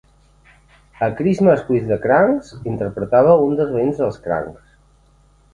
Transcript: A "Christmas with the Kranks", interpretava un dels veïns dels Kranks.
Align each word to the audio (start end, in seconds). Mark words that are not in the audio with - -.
A 0.99 1.13
"Christmas 1.19 1.61
with 1.69 1.85
the 1.91 1.99
Kranks", 2.05 2.51
interpretava 2.71 3.39
un 3.45 3.55
dels 3.61 3.75
veïns 3.79 4.03
dels 4.03 4.19
Kranks. 4.25 4.77